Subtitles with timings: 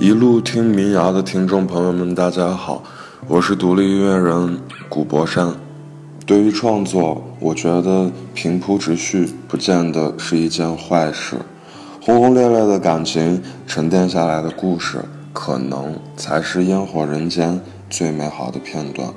[0.00, 2.84] 一路听民谣的听众朋友们，大家好，
[3.26, 4.56] 我是独立音乐人
[4.88, 5.52] 古博山。
[6.24, 11.34] 对于创作，我觉得平铺直叙不见得是一件坏事，
[12.00, 15.00] 轰轰烈烈的感情沉淀下来的故事，
[15.32, 19.12] 可能才是烟火人间最美好的片段。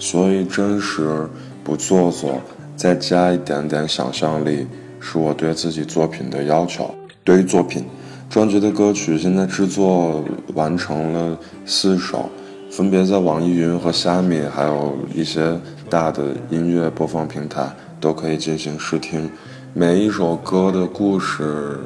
[0.00, 1.28] 所以，真实
[1.62, 2.40] 不做作，
[2.74, 4.66] 再加一点点想象力，
[4.98, 6.92] 是我对自己作品的要求。
[7.22, 7.84] 对于作品。
[8.30, 10.24] 专辑的歌曲现在制作
[10.54, 12.28] 完成了四首，
[12.68, 15.56] 分别在网易云和虾米，还有一些
[15.88, 19.30] 大的音乐播放平台都可以进行试听。
[19.72, 21.78] 每一首歌的故事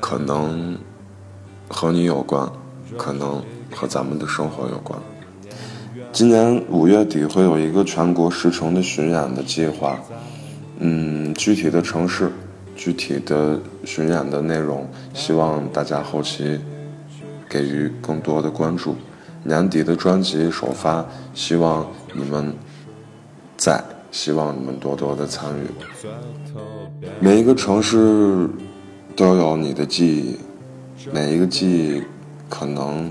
[0.00, 0.76] 可能
[1.68, 2.46] 和你有关，
[2.98, 4.98] 可能和咱们的生活有关。
[6.12, 9.98] 今年五月底会有一个全国十城的巡演的计划，
[10.78, 12.30] 嗯，具体的城市。
[12.84, 16.58] 具体的巡演的内容，希望大家后期
[17.48, 18.96] 给予更多的关注。
[19.44, 22.52] 年底的专辑首发，希望你们
[23.56, 25.60] 在，希望你们多多的参与。
[27.20, 28.48] 每一个城市
[29.14, 30.36] 都有你的记忆，
[31.12, 32.02] 每一个记忆
[32.48, 33.08] 可能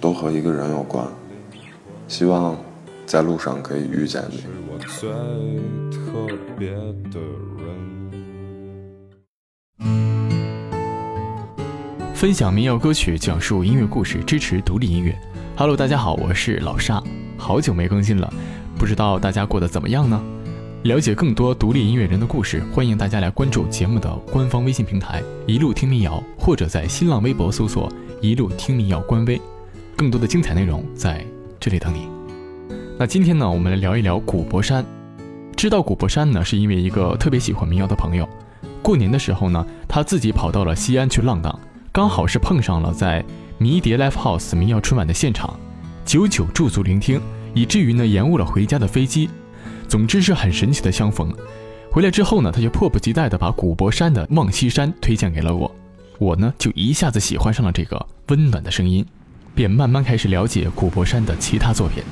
[0.00, 1.06] 都和一个人有关。
[2.08, 2.56] 希望
[3.04, 4.42] 在路上可以遇见你。
[4.98, 5.10] 最
[5.90, 7.20] 特别的
[7.58, 7.95] 人
[12.16, 15.14] 分享民谣歌曲，讲述音乐故事，支持独立音乐。
[15.54, 17.02] Hello，大家好，我是老沙，
[17.36, 18.32] 好久没更新了，
[18.78, 20.18] 不知道大家过得怎么样呢？
[20.84, 27.92] 了解更多独立音乐人的故事，欢迎大家来关注节目的官方微信平台“一路听民谣”，或者在新浪微博搜索
[28.22, 29.38] “一路听民谣”官微，
[29.94, 31.22] 更多的精彩内容在
[31.60, 32.08] 这里等你。
[32.98, 34.82] 那今天呢，我们来聊一聊古柏山。
[35.54, 38.26] 知道古柏山呢，是因为一个特别喜欢民谣的朋友，
[38.80, 41.60] 过年的时候呢，他自己跑到了西安去浪荡。
[41.96, 43.24] 刚好是碰上了在
[43.56, 45.58] 迷迭 Live House 民谣春晚的现场，
[46.04, 47.18] 久久驻足聆听，
[47.54, 49.30] 以至于呢延误了回家的飞机。
[49.88, 51.34] 总之是很神奇的相逢。
[51.90, 55.74] 回来之后呢，他就迫不及待地把古柏山的《望西山》推荐给了我，
[56.18, 59.02] 我呢就一下子喜欢上了这个温暖的声音，
[59.54, 62.04] 便慢慢开始了解古柏山的其他作品。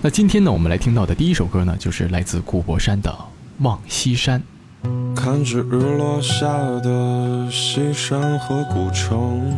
[0.00, 3.10] 那今天呢，我们来听到的第一首歌呢，就是来自古柏山的
[3.64, 4.38] 《望西山》。
[5.14, 6.46] 看着日落下
[6.80, 9.52] 的西山和古城，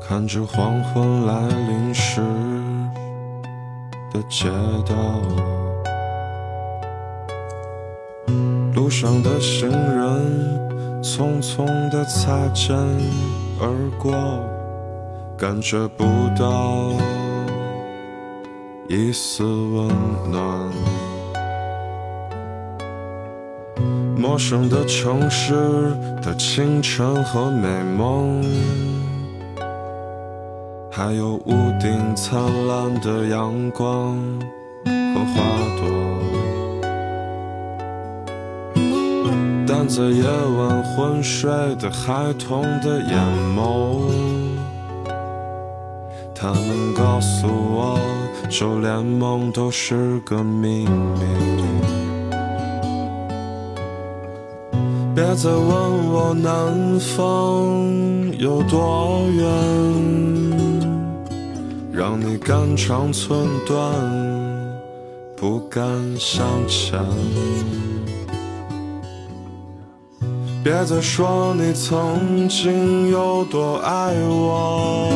[0.00, 2.20] 看着黄昏来临时
[4.12, 4.48] 的街
[4.86, 4.94] 道，
[8.74, 12.76] 路上的行人匆匆地擦肩
[13.60, 14.12] 而过，
[15.38, 16.04] 感觉不
[16.38, 16.92] 到
[18.88, 19.88] 一丝温
[20.30, 21.13] 暖。
[24.16, 25.54] 陌生的城市
[26.22, 28.42] 的清晨和美梦，
[30.90, 34.16] 还有屋顶灿烂的阳光
[34.86, 35.42] 和花
[35.76, 35.84] 朵。
[39.66, 43.18] 但在夜晚昏睡的孩童的眼
[43.54, 44.00] 眸，
[46.34, 47.98] 他们告诉我，
[48.48, 52.13] 就连梦都是个秘密。
[55.26, 55.64] 别再问
[56.12, 57.82] 我南方
[58.38, 59.48] 有多远，
[61.90, 63.90] 让你肝肠寸断，
[65.34, 65.82] 不敢
[66.18, 67.00] 向前。
[70.62, 75.08] 别再说你曾经有多爱我，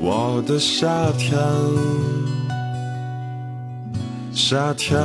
[0.00, 1.38] 我的夏天，
[4.32, 4.98] 夏天。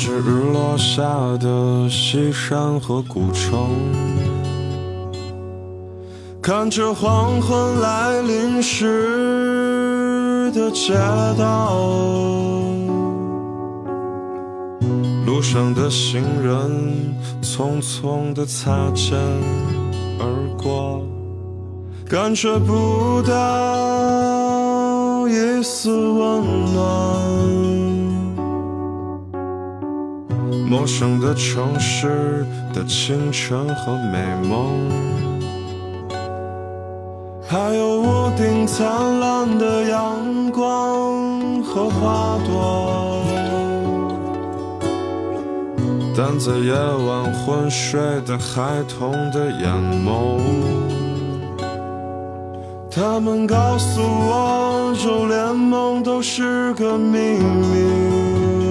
[0.00, 1.02] 着日落下
[1.36, 3.68] 的西山和古城，
[6.40, 10.94] 看着黄昏来临时的街
[11.38, 11.76] 道，
[15.26, 19.18] 路上的行人匆匆地擦肩
[20.18, 20.24] 而
[20.56, 21.02] 过，
[22.08, 26.42] 感觉不到一丝温
[26.72, 27.69] 暖。
[30.68, 34.18] 陌生的城市的清晨和美
[34.48, 34.88] 梦，
[37.48, 43.22] 还有屋顶灿烂的阳光和花朵。
[46.16, 49.72] 但在夜晚昏睡的孩童的眼
[50.04, 50.38] 眸，
[52.90, 58.69] 他们告诉我，就连梦都是个秘密。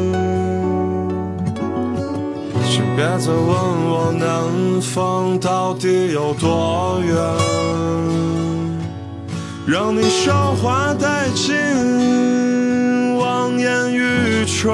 [2.96, 7.16] 别再问我南方到底有多远，
[9.66, 11.56] 让你韶华殆尽，
[13.18, 14.70] 望眼欲穿。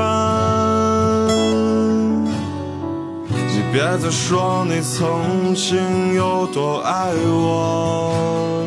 [3.28, 8.66] 你别再说你曾经有多爱我，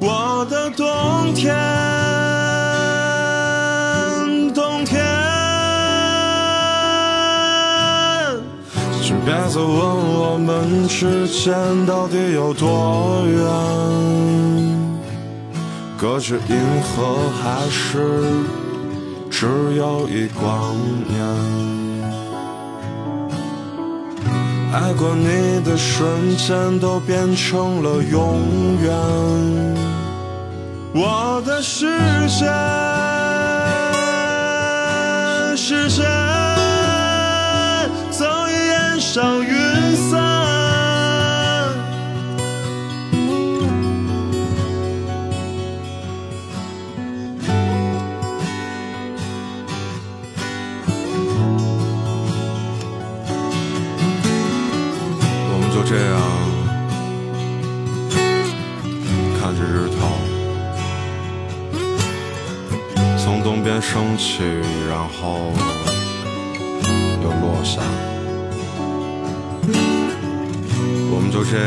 [0.00, 2.03] 我的冬天。
[9.24, 11.54] 别再问我们之间
[11.86, 13.40] 到底有多远，
[15.96, 18.22] 隔着银河还是
[19.30, 20.76] 只有一光
[21.08, 21.14] 年？
[24.74, 28.42] 爱过你的瞬间都变成了永
[28.82, 28.92] 远，
[30.92, 31.86] 我的世
[32.28, 32.44] 界，
[35.56, 36.43] 世界。
[39.04, 39.52] 上云
[40.10, 40.18] 散，
[55.48, 56.12] 我们就这样
[59.38, 59.96] 看着日头
[63.16, 64.42] 从东边升起，
[64.88, 65.52] 然后
[67.22, 67.80] 又落下。
[71.34, 71.66] 就这样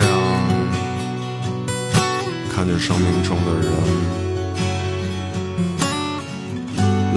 [2.49, 3.69] 看着生命中的人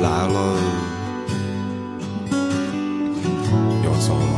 [0.02, 0.58] 来了
[3.85, 4.35] 又走了。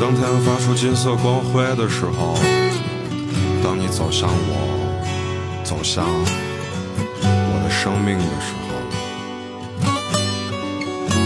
[0.00, 2.34] 当太阳发出金色光辉的时候，
[3.62, 4.56] 当你走向我，
[5.62, 6.06] 走向
[7.20, 8.72] 我的生命的时候。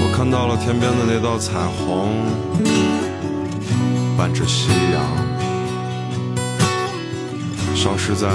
[0.00, 2.10] 我看到了天边的那道彩虹，
[4.18, 5.00] 伴着夕阳，
[7.76, 8.34] 消失在了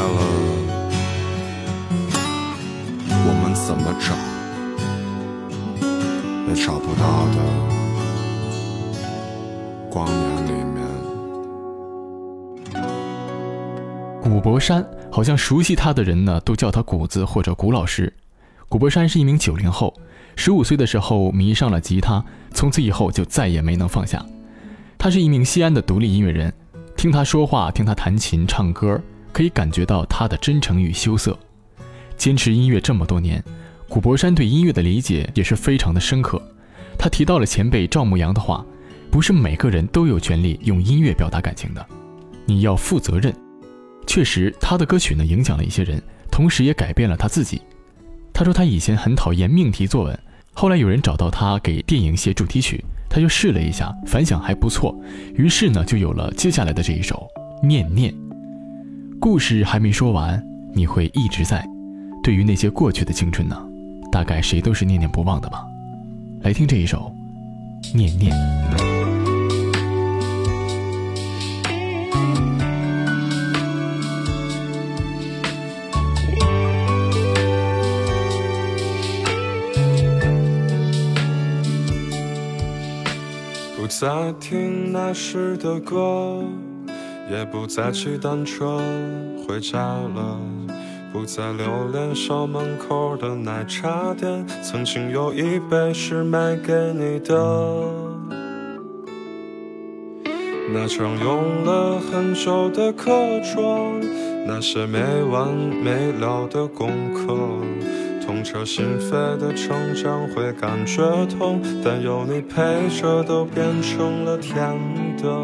[3.09, 4.15] 我们怎么找
[6.47, 7.37] 也找不到的
[9.89, 10.79] 光年里面。
[14.21, 18.13] 古柏山，好像熟悉他的人呢，都叫他谷子或者谷老师。
[18.69, 19.93] 古柏山是一名九零后。
[20.37, 24.25] 十五岁的时候迷上了吉他，从此以后就再也没能放下。
[25.03, 26.53] 他是一名西安的独立音乐人，
[26.95, 28.97] 听他说话，听他弹琴唱歌，
[29.33, 31.37] 可以感觉到他的真诚与羞涩。
[32.15, 33.43] 坚持音乐这么多年，
[33.89, 36.41] 古柏山对音乐的理解也是非常的深刻。
[36.97, 38.65] 他提到了前辈赵牧阳的话
[39.11, 41.85] ：“不是每个人都有权利用音乐表达感情的，
[42.45, 43.35] 你要负责任。”
[44.07, 47.61] 确实，他的歌曲呢影响了一些人，同时也改变了他自己。
[48.31, 50.17] 他说他以前很讨厌命题作文，
[50.53, 54.95] 后来有人找到他给电影写主题曲，他就试了一下，反响还不错，
[55.35, 57.27] 于是呢就有了接下来的这一首
[57.65, 58.13] 《念念》。
[59.19, 60.41] 故事还没说完，
[60.73, 61.65] 你会一直在。
[62.23, 63.57] 对于那些过去的青春呢，
[64.11, 65.65] 大概谁都是念念不忘的吧。
[66.41, 67.11] 来听这一首
[67.97, 68.31] 《念念》。
[84.03, 86.43] 不再听那时的歌，
[87.31, 88.81] 也不再骑单车
[89.47, 90.37] 回家了，
[91.13, 94.45] 不再留恋校门口的奶茶店。
[94.61, 97.33] 曾经有一杯是买给你的，
[100.73, 103.09] 那张用了很久的课
[103.55, 103.89] 桌，
[104.45, 104.99] 那些没
[105.31, 107.37] 完没了的功课。
[108.43, 114.59] 痛彻心扉的成长会感觉痛，但有你陪着都变成了甜
[115.17, 115.43] 的。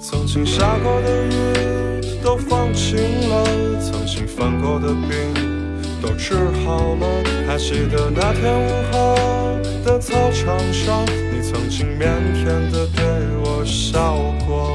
[0.00, 2.96] 曾经下过的雨都放晴
[3.28, 3.44] 了，
[3.82, 5.34] 曾经犯过的病
[6.00, 7.06] 都治好了。
[7.46, 9.14] 还记得那天午后
[9.84, 13.04] 的操场上，你曾经腼腆的对
[13.44, 14.71] 我笑过。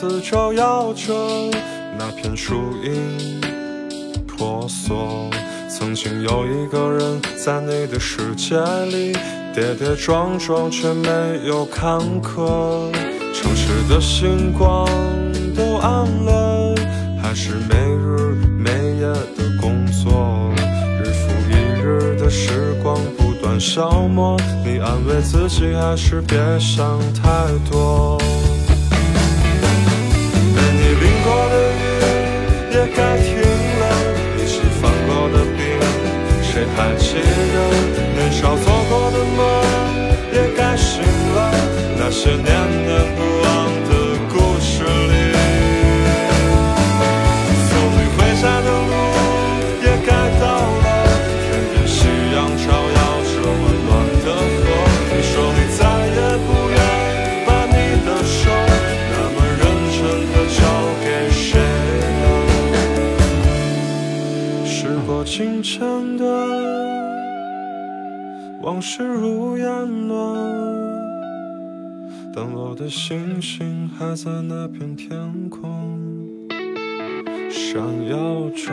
[0.00, 1.12] 再次照耀着
[1.98, 3.38] 那片树荫
[4.26, 5.28] 婆娑。
[5.68, 9.12] 曾经有一个人在你的世界里
[9.54, 11.10] 跌跌撞撞，却没
[11.46, 12.90] 有坎坷。
[13.34, 14.88] 城市的星光
[15.54, 16.74] 都暗了，
[17.22, 20.50] 还是没日没夜的工作，
[21.02, 24.34] 日复一日的时光不断消磨。
[24.64, 28.18] 你安慰自己，还是别想太多。
[36.80, 37.20] 还记得？
[38.16, 39.38] 年少做过的梦
[40.32, 41.02] 也该醒
[41.34, 41.52] 了，
[41.98, 42.46] 那些年
[42.86, 43.20] 的不
[68.92, 70.34] 事如烟了，
[72.34, 75.96] 但我的星星还在那片天空
[77.48, 78.72] 闪耀着。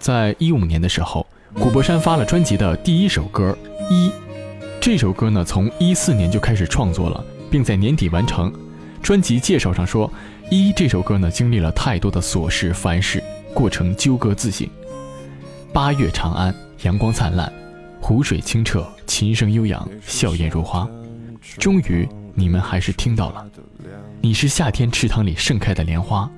[0.00, 1.24] 在一五年的时候，
[1.54, 3.56] 古柏山发了专辑的第一首歌
[3.88, 4.08] 《一》。
[4.84, 8.52] 这首歌呢，从一四年就开始创作了，并在年底完成。
[9.02, 10.06] 专辑介绍上说，
[10.50, 13.24] 《一》这首歌呢，经历了太多的琐事烦事，
[13.54, 14.68] 过程纠葛自省。
[15.72, 17.50] 八月长安，阳光灿烂，
[17.98, 20.86] 湖水清澈，琴声悠扬，笑靥如花。
[21.56, 23.46] 终于，你们还是听到了。
[24.20, 26.30] 你是夏天池塘里盛开的莲花，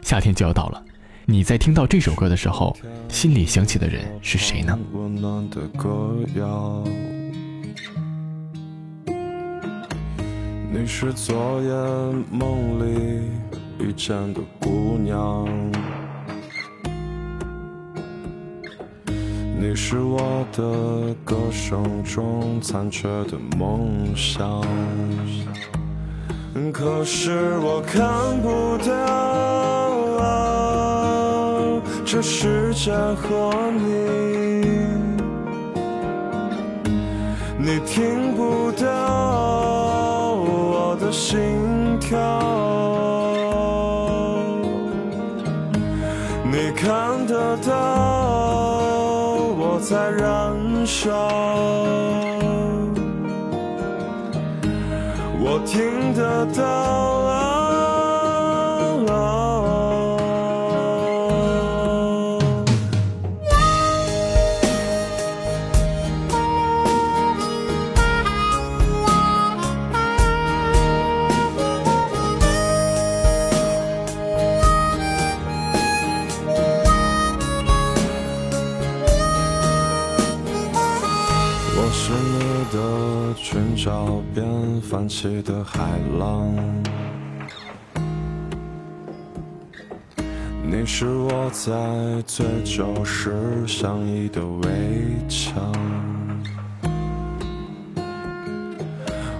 [0.00, 0.80] 夏天就要到了。
[1.24, 2.76] 你在听到这首歌的时候，
[3.08, 4.78] 心里想起的人是谁呢？
[10.72, 11.68] 你是昨夜
[12.30, 13.28] 梦里
[13.80, 15.44] 遇见的姑娘，
[19.58, 24.62] 你是我的歌声中残缺的梦想，
[26.72, 28.92] 可是我看不到
[32.06, 34.86] 这世界和你，
[37.58, 39.59] 你听不到。
[41.10, 42.18] 心跳，
[46.44, 47.72] 你看得到
[49.58, 51.10] 我在燃烧，
[55.40, 57.59] 我听得到。
[84.90, 86.52] 泛起的海浪，
[90.64, 93.32] 你是我在醉酒时
[93.68, 94.68] 相依的围
[95.28, 95.72] 墙。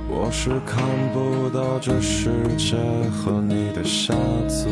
[0.08, 2.76] 我是看不到这世界
[3.10, 4.14] 和你的瞎
[4.46, 4.68] 子，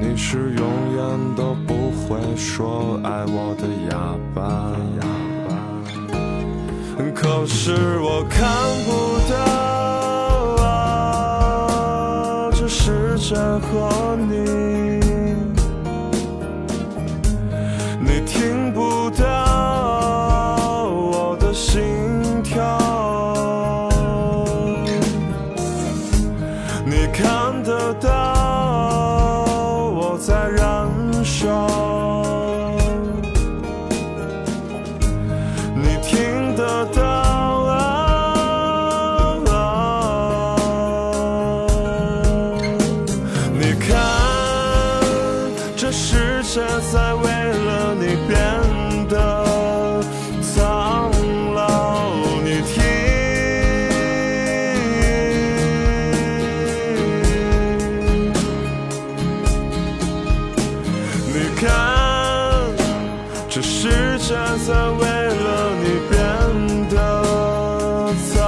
[0.00, 5.29] 你是永远都不会说爱我的哑巴。
[7.14, 8.48] 可是我看
[8.84, 9.36] 不到
[10.64, 14.99] 啊，这世界和你，
[64.30, 66.14] 世界在为了你变
[66.88, 66.94] 得
[68.28, 68.38] 苍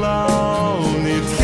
[0.00, 1.36] 老，你听。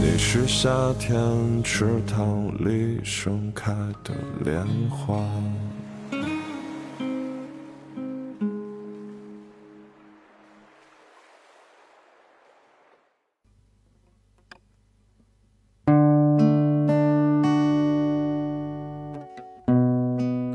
[0.00, 1.12] 你是夏天
[1.62, 3.70] 池塘里盛开
[4.02, 5.14] 的莲花。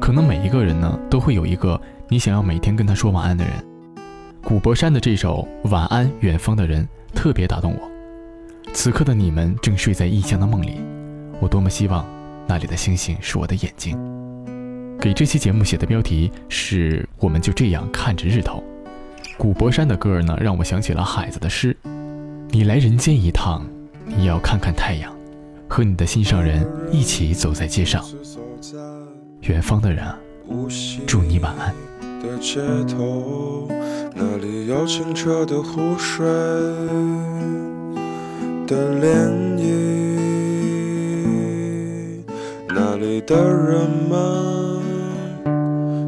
[0.07, 3.53] 可能每一个人呢，都会有一个你想要每天跟他说晚安的人。
[4.41, 8.71] 古柏山的这首《晚安，远方的人》特别打动我。
[8.73, 10.79] 此刻的你们正睡在异乡的梦里，
[11.41, 12.05] 我多么希望
[12.47, 13.99] 那里的星星是我的眼睛。
[14.97, 18.63] 给这期节目写的标题是“我们就这样看着日头”。
[19.37, 21.75] 古柏山的歌儿呢，让我想起了海子的诗
[22.47, 23.67] ：“你来人间一趟，
[24.05, 25.13] 你要看看太阳，
[25.67, 28.01] 和你的心上人一起走在街上。
[29.47, 30.19] 远方的人啊，
[31.05, 31.73] 祝你晚安。”
[32.21, 33.69] 的街头，
[34.13, 36.27] 那里有清澈的湖水
[38.65, 39.63] 的涟漪，
[42.67, 44.17] 那里的人们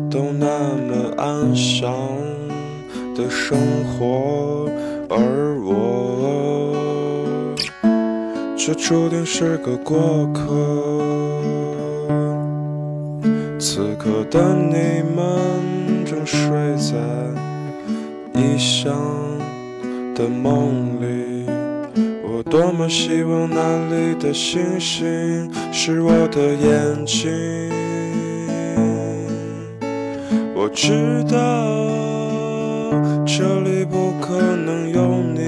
[0.10, 1.93] 都那么安详
[3.15, 4.67] 的生活，
[5.10, 6.75] 而我
[8.58, 10.49] 却注定是个过客。
[13.71, 16.39] 此刻的你们正睡
[16.75, 16.97] 在
[18.34, 18.91] 异乡
[20.15, 21.45] 的梦里，
[22.23, 27.29] 我多么希望那里的星星是我的眼睛。
[30.55, 31.38] 我知道
[33.23, 35.39] 这里不可能有你，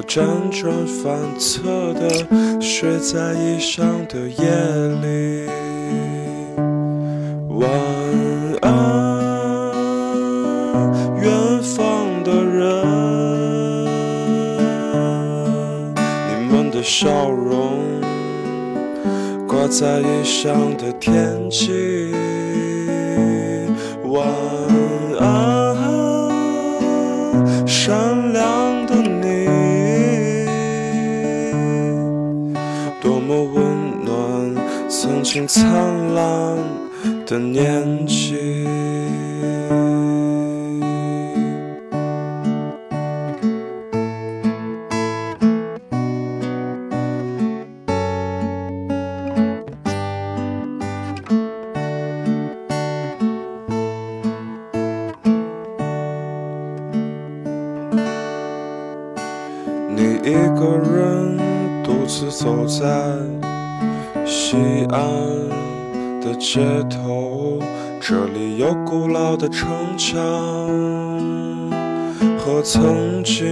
[0.00, 2.08] 我辗转反侧的
[2.58, 4.46] 睡在异乡的夜
[5.02, 5.46] 里。
[7.50, 7.68] 晚
[8.62, 8.70] 安，
[11.20, 12.64] 远方的人，
[16.30, 17.76] 你们的笑容
[19.46, 22.14] 挂在异乡的天际。
[24.04, 24.24] 晚
[35.32, 35.64] 经灿
[36.12, 36.58] 烂
[37.24, 38.79] 的年纪。
[68.10, 70.20] 这里有古老的城墙
[72.36, 73.46] 和曾经。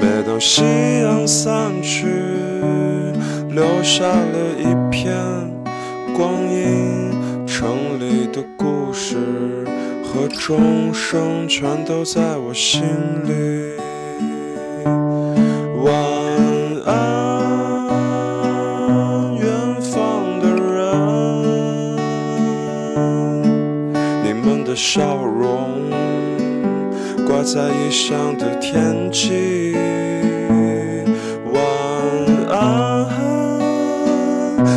[0.00, 0.62] 每当夕
[1.02, 2.06] 阳散去，
[3.50, 5.14] 留下了一片
[6.16, 9.18] 光阴，城里的故事。
[10.02, 12.80] 和钟声全都在我心
[13.26, 13.87] 里。
[27.54, 29.74] 在异乡的天气。
[31.50, 31.64] 晚
[32.50, 33.08] 安，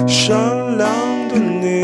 [0.07, 0.89] 善良
[1.27, 1.81] 的你。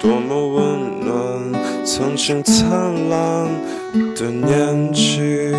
[0.00, 0.64] 多么温
[1.04, 1.14] 暖，
[1.84, 2.68] 曾经灿
[3.08, 3.48] 烂
[4.16, 5.54] 的年纪。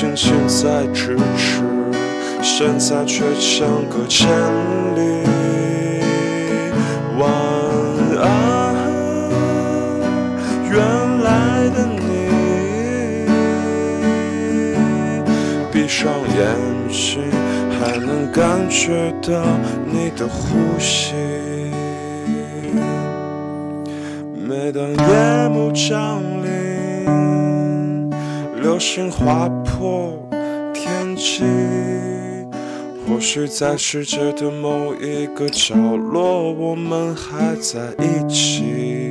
[0.00, 1.60] 曾经近在咫尺，
[2.40, 4.28] 现在却相隔千
[4.94, 5.26] 里。
[7.18, 7.28] 晚
[8.22, 8.76] 安，
[10.70, 10.78] 原
[11.24, 11.98] 来的你。
[15.72, 16.54] 闭上眼
[16.88, 17.20] 睛，
[17.80, 19.42] 还能感觉到
[19.84, 21.12] 你的呼吸。
[24.46, 28.08] 每当夜幕降临，
[28.62, 30.18] 流星划或
[30.74, 31.44] 天气。
[33.06, 39.07] 或许在世界的某一个角落，我们还在一起。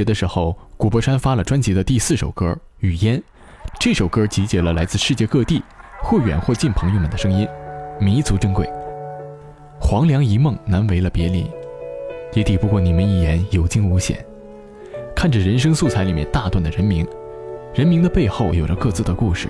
[0.00, 2.46] 节的时候，古柏山发了专辑的第四首歌
[2.78, 3.18] 《雨烟》。
[3.78, 5.62] 这首歌集结了来自世界各地
[6.02, 7.46] 或远或近朋友们的声音，
[8.00, 8.66] 弥足珍贵。
[9.78, 11.50] 黄粱一梦难为了别离，
[12.32, 14.24] 也抵不过你们一言有惊无险。
[15.14, 17.06] 看着人生素材里面大段的人名，
[17.74, 19.48] 人名的背后有着各自的故事。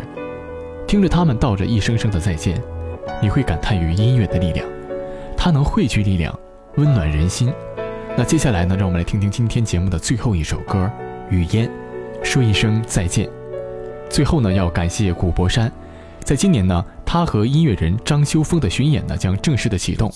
[0.88, 2.60] 听着他们道着一声声的再见，
[3.22, 4.66] 你会感叹于音乐的力量，
[5.36, 6.36] 它能汇聚力量，
[6.74, 7.52] 温暖人心。
[8.16, 10.90] 那接下来呢，让我们来听听今天节目的最后一首歌
[11.34, 11.66] 《雨烟》，
[12.24, 13.28] 说一声再见。
[14.10, 15.72] 最后呢，要感谢古柏山，
[16.22, 20.12] 在今年呢，他和音乐人张修峰的巡演呢将正式的启动。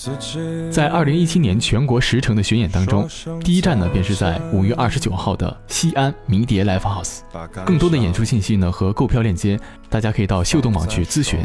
[0.70, 3.08] 在二零一七年全国十城的巡演当中，
[3.42, 7.20] 第一站呢便是在五月二十九号的西安迷迭 Live House。
[7.64, 11.40] 更多的演出信息呢和购票链接，大家可以到秀动网去咨询。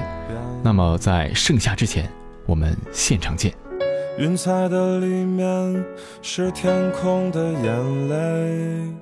[0.61, 2.11] 那么在盛夏之前，
[2.45, 3.53] 我们现场见。
[4.19, 5.85] 云彩的里面
[6.21, 8.93] 是天空的眼泪，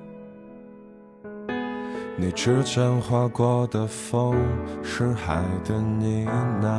[2.14, 4.36] 你指尖划过的风
[4.80, 6.24] 是海的呢
[6.62, 6.70] 喃，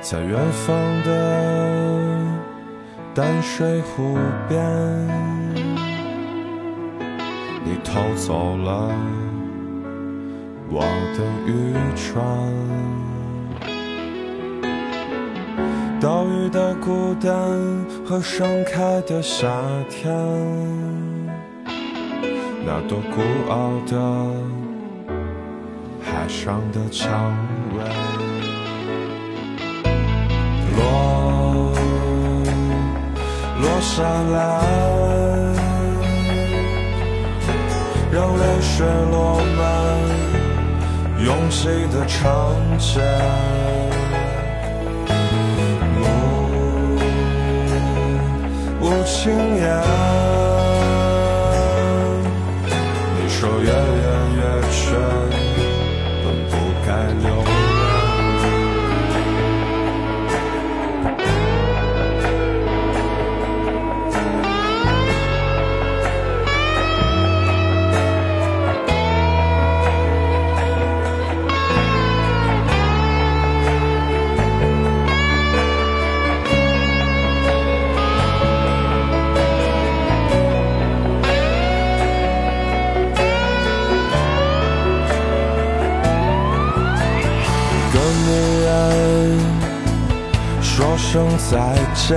[0.00, 2.10] 在远方的
[3.14, 4.60] 淡水湖边，
[7.64, 8.90] 你偷走了
[10.68, 10.80] 我
[11.16, 13.05] 的渔船。
[15.98, 17.32] 岛屿的孤单
[18.04, 19.48] 和盛开的夏
[19.88, 20.14] 天，
[22.66, 23.96] 那朵孤傲的
[26.02, 27.34] 海上的蔷
[27.74, 27.82] 薇，
[30.76, 31.72] 落
[33.62, 34.36] 落下来，
[38.12, 39.64] 让泪水落满
[41.24, 43.00] 拥挤的长街。
[48.88, 49.82] 不轻言
[53.18, 53.95] 你说愿
[91.16, 92.14] 声再见，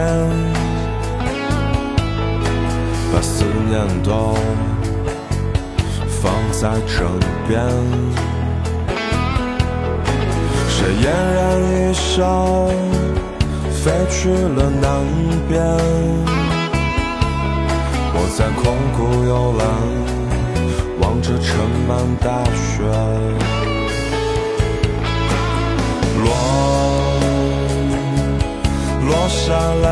[3.14, 4.36] 把思念都
[6.22, 7.08] 放在枕
[7.48, 7.64] 边。
[10.68, 12.68] 谁嫣然一笑，
[13.72, 14.84] 飞去了南
[15.48, 15.64] 边。
[18.12, 18.62] 我在空
[18.98, 19.64] 谷幽兰，
[21.00, 21.56] 望着盛
[21.88, 22.84] 满大雪
[26.22, 26.89] 落。
[29.30, 29.90] 下来，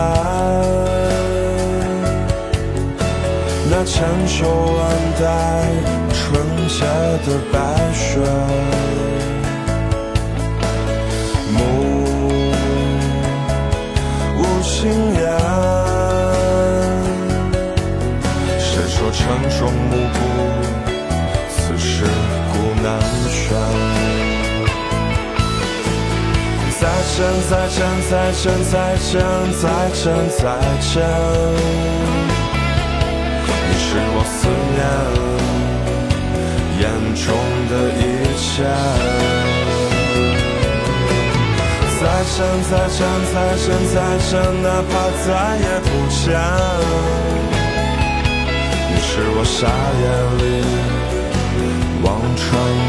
[3.70, 4.80] 那千秋万
[5.20, 5.26] 代
[6.12, 6.84] 纯洁
[7.24, 7.56] 的白
[7.94, 8.20] 雪，
[11.54, 11.60] 梦
[14.40, 14.76] 无心
[27.18, 29.18] 再见，再见，再见，再见，
[29.50, 30.06] 再见，
[30.38, 30.46] 再
[30.80, 30.94] 见。
[33.66, 34.38] 你是我思
[34.76, 34.80] 念
[36.80, 37.26] 眼中
[37.72, 38.00] 的一
[38.38, 38.46] 切。
[42.00, 42.02] 再
[42.36, 42.38] 见，
[42.70, 43.02] 再见，
[43.34, 43.98] 再见，再
[44.30, 44.94] 见，哪怕
[45.26, 45.28] 再
[45.58, 46.22] 也不见。
[48.94, 49.58] 你是我沙
[50.04, 50.06] 眼
[50.38, 50.42] 里
[52.04, 52.46] 望穿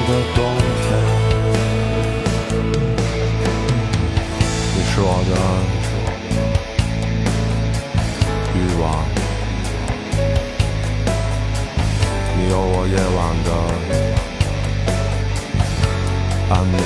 [0.06, 0.38] 的冬
[4.98, 5.32] 是我的
[8.52, 8.84] 欲望，
[12.36, 13.48] 你有我夜晚的
[16.52, 16.82] 安眠，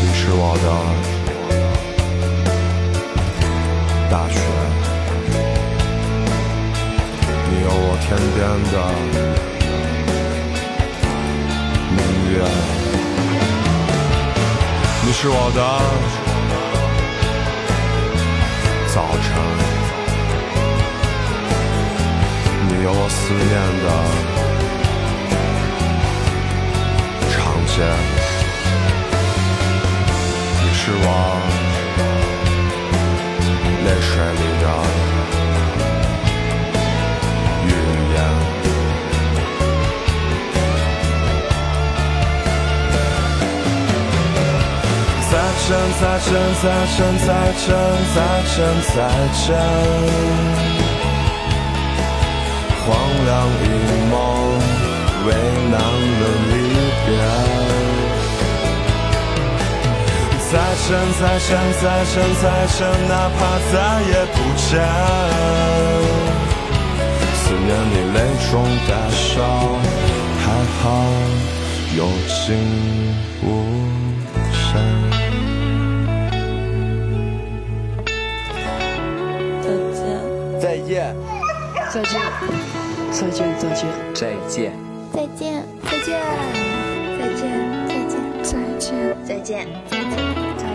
[0.00, 0.66] 你是我的
[4.08, 4.38] 大雪，
[7.50, 8.74] 你有我天边的
[11.96, 11.98] 明
[12.30, 12.32] 月，
[15.16, 15.60] 是我的
[18.92, 19.26] 早晨。
[22.68, 23.88] 你有我思念的
[27.30, 27.74] 长街，
[30.60, 31.06] 你是我
[33.84, 34.64] 泪水里的
[45.66, 46.28] 再见，再见，
[46.60, 47.66] 再见，再见，
[48.14, 48.16] 再
[48.52, 48.56] 见，
[48.92, 48.96] 再
[49.32, 49.42] 见。
[52.84, 52.86] 荒
[53.24, 53.28] 凉
[53.62, 53.66] 一
[54.10, 54.12] 梦，
[55.24, 55.28] 为
[55.72, 55.74] 难
[56.20, 56.52] 了离
[57.06, 57.08] 别。
[60.52, 60.86] 再见，
[61.18, 61.48] 再见，
[61.80, 63.40] 再见，再见，哪怕
[63.72, 64.70] 再也不见。
[67.40, 68.16] 思念你泪
[68.50, 68.52] 中
[68.86, 69.32] 带笑，
[70.44, 70.46] 还
[70.82, 70.82] 好
[71.96, 72.44] 有惊
[73.42, 73.44] 无
[74.52, 75.13] 险。
[80.84, 81.14] 再见，
[81.92, 83.88] 再见。
[84.14, 84.72] 再见。
[85.14, 86.20] 再见，再见，
[87.16, 87.46] 再见，
[87.94, 88.24] 再见，
[89.24, 90.04] 再见，再见，再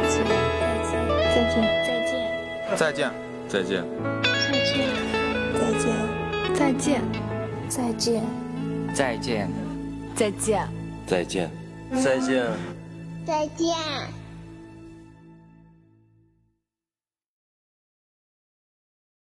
[0.03, 0.25] 见，
[2.77, 3.11] 再见，再见，
[3.47, 3.83] 再见，再见，
[5.59, 5.93] 再见，
[6.53, 7.03] 再见，再见，
[7.69, 8.23] 再见，
[8.95, 9.47] 再见，
[10.15, 10.67] 再见，
[11.05, 11.51] 再见，
[12.01, 12.45] 再见，
[13.25, 14.18] 再见。